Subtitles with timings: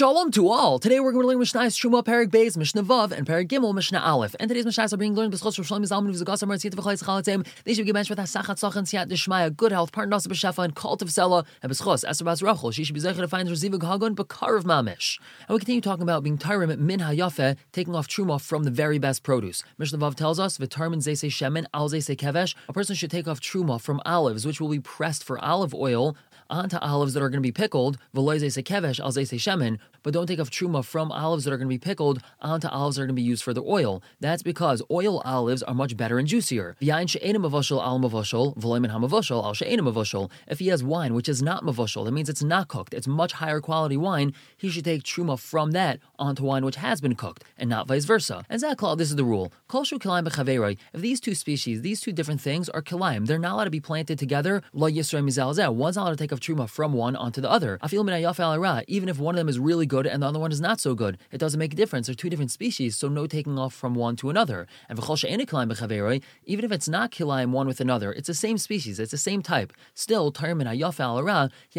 [0.00, 0.78] Shalom to all.
[0.78, 4.00] Today we're going to learn Mishnah Truma Perik Beis Mishnah Vav and Perik Gimel Mishnah
[4.00, 4.34] Aleph.
[4.40, 7.46] And today's Mishnahs are being learned b'schos for Shlomo Zalman v'zagas amar tzit v'chayis chalatzim.
[7.64, 10.74] They should be mentioned with hasachat sachan siyat deshmaya, good health, partner nasa b'shafa, and
[10.74, 12.70] cult of sela, and b'schos Esther bas Rachel.
[12.70, 15.18] She should be zeicher to find Reziva Gagon Bakar of Mamish.
[15.46, 18.98] And we continue talking about being Tyrim min hayafe, taking off Truma from the very
[18.98, 19.62] best produce.
[19.76, 22.54] Mishnah Vav tells us v'tarmin zese shemen al zese kevesh.
[22.70, 26.16] A person should take off Truma from olives, which will be pressed for olive oil
[26.50, 28.22] onto olives that are going to be pickled, but
[30.12, 33.02] don't take off truma from olives that are going to be pickled onto olives that
[33.02, 34.02] are going to be used for the oil.
[34.18, 36.76] That's because oil olives are much better and juicier.
[36.80, 36.88] If
[40.58, 42.92] he has wine which is not mavoshel, that means it's not cooked.
[42.94, 44.32] It's much higher quality wine.
[44.56, 48.04] He should take truma from that onto wine which has been cooked, and not vice
[48.04, 48.44] versa.
[48.48, 49.52] And Zaklal, this is the rule.
[49.72, 53.80] If these two species, these two different things are kilayim, they're not allowed to be
[53.80, 54.62] planted together.
[54.72, 57.78] One's not allowed to take off truma from one onto the other.
[58.88, 60.94] Even if one of them is really good and the other one is not so
[60.94, 62.06] good, it doesn't make a difference.
[62.06, 64.66] They're two different species, so no taking off from one to another.
[64.88, 69.18] And even if it's not kilayim one with another, it's the same species, it's the
[69.18, 69.72] same type.
[69.94, 70.46] Still, he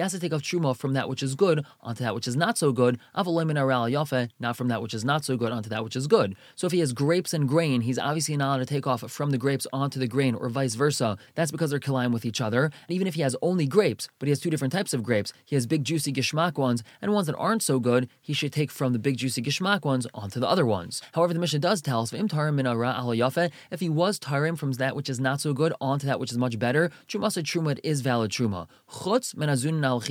[0.02, 2.58] has to take off truma from that which is good onto that which is not
[2.58, 3.00] so good.
[3.16, 3.26] Not
[4.56, 6.36] from that which is not so good onto that which is good.
[6.56, 9.32] So if he has grapes and grain, he's obviously not allowed to take off from
[9.32, 11.18] the grapes onto the grain, or vice versa.
[11.34, 12.66] That's because they're kilayim with each other.
[12.66, 15.34] And even if he has only grapes, but he has two different types of grapes.
[15.46, 18.10] He has big, juicy gishmak ones and ones that aren't so good.
[18.22, 21.02] He should take from the big, juicy gishmak ones onto the other ones.
[21.14, 22.20] However, the Mishnah does tell us, if
[23.80, 26.60] he was tarim from that which is not so good onto that which is much
[26.60, 28.68] better, truma truma is valid truma.
[28.90, 30.02] Chutz menazun al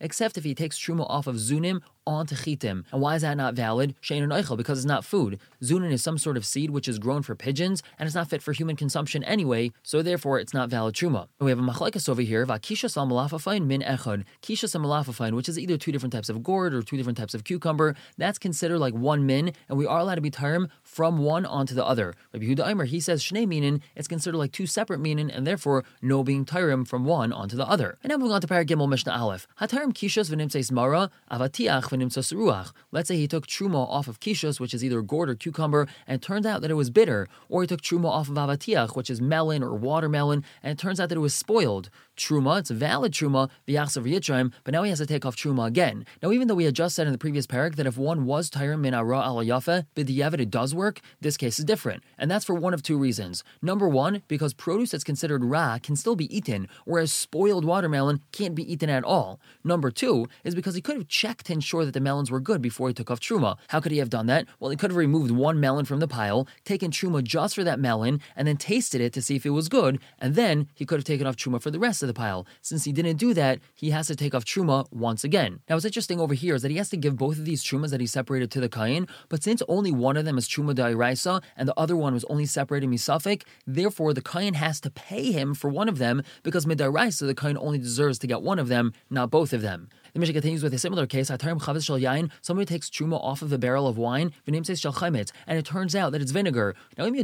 [0.00, 2.84] except if he takes truma off of zunim onto chitim.
[2.92, 3.94] And why is that not valid?
[4.00, 5.38] Because it's not food.
[5.62, 8.42] Zunin is some sort of seed which is grown for pigeons and it's not fit
[8.42, 11.28] for human consumption anyway, so therefore it's not valid truma.
[11.38, 14.24] And we have a machlekes over here, vakisha sal malafafain min echad.
[14.42, 17.34] Kisha sal malafafain, which is either two different types of gourd or two different types
[17.34, 21.18] of cucumber, that's considered like one min, and we are allowed to be term from
[21.18, 22.14] one onto the other.
[22.32, 25.84] Rabbi Yehuda Eimer, he says shnei minin, it's considered like two separate minin, and therefore
[26.02, 27.98] no being tyrim from one onto the other.
[28.02, 29.46] And now moving on to Parag Gimel Mishnah Aleph.
[29.60, 32.72] Hatarim kishas v'nimtzeis mara avatiach v'nimseis ruach.
[32.90, 36.22] Let's say he took truma off of kishus, which is either gourd or cucumber, and
[36.22, 39.20] turned out that it was bitter, or he took truma off of avatiach, which is
[39.20, 41.90] melon or watermelon, and it turns out that it was spoiled.
[42.16, 45.66] Truma, it's a valid truma, v'yachsav yitraim, but now he has to take off truma
[45.66, 46.04] again.
[46.22, 48.50] Now, even though we had just said in the previous parak that if one was
[48.50, 52.44] tyrim min ara al yafa, b'diyavet it does work, this case is different, and that's
[52.44, 53.44] for one of two reasons.
[53.62, 58.54] Number one, because produce that's considered ra can still be eaten, whereas spoiled watermelon can't
[58.54, 59.40] be eaten at all.
[59.62, 62.60] Number two is because he could have checked to ensure that the melons were good
[62.62, 63.56] before he took off truma.
[63.68, 64.46] How could he have done that?
[64.58, 67.78] Well, he could have removed one melon from the pile, taken truma just for that
[67.78, 70.98] melon, and then tasted it to see if it was good, and then he could
[70.98, 72.46] have taken off truma for the rest of the pile.
[72.62, 75.60] Since he didn't do that, he has to take off truma once again.
[75.68, 77.90] Now, what's interesting over here is that he has to give both of these trumas
[77.90, 81.42] that he separated to the kain, but since only one of them is truma da'iraisa
[81.56, 85.54] and the other one was only separated misafik, therefore the kain has to pay him
[85.54, 88.92] for one of them because midaraisa the kain only deserves to get one of them,
[89.08, 89.88] not both of them.
[90.12, 91.28] The Mishnah continues with a similar case.
[91.28, 95.58] Somebody takes truma off of a barrel of wine, the name says Shell Chimit, and
[95.58, 96.74] it turns out that it's vinegar.
[96.96, 97.14] Now, if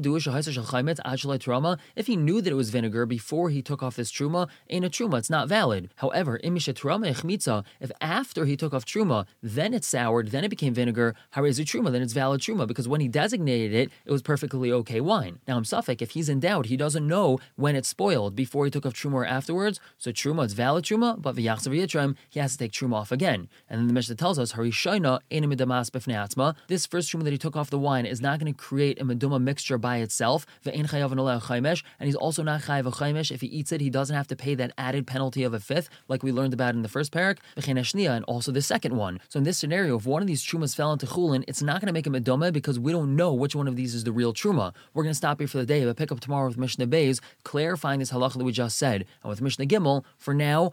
[2.06, 5.18] he knew that it was vinegar before he took off this truma, ain't a truma,
[5.18, 5.90] it's not valid.
[5.96, 11.64] However, if after he took off truma, then it soured, then it became vinegar, harizu
[11.64, 15.40] truma, then it's valid truma, because when he designated it, it was perfectly okay wine.
[15.48, 18.70] Now, I'm suffik, if he's in doubt, he doesn't know when it's spoiled, before he
[18.70, 22.72] took off truma or afterwards, so truma, it's valid truma, but he has to take
[22.78, 23.48] truma off again.
[23.68, 27.56] And then the Mishnah tells us, Harishaina enimidamas b'fnei This first truma that he took
[27.56, 30.46] off the wine is not going to create a meduma mixture by itself.
[30.64, 31.10] Ve'en chayav
[31.42, 34.36] chaimesh, and he's also not chayav a If he eats it, he doesn't have to
[34.36, 37.38] pay that added penalty of a fifth, like we learned about in the first parak,
[37.56, 39.20] and also the second one.
[39.28, 41.86] So in this scenario, if one of these trumas fell into chulin, it's not going
[41.88, 44.32] to make a meduma because we don't know which one of these is the real
[44.32, 44.74] truma.
[44.94, 47.20] We're going to stop here for the day, but pick up tomorrow with Mishnah Beis,
[47.44, 49.04] clarifying this halacha that we just said.
[49.22, 50.72] And with Mishnah Gimel, for now,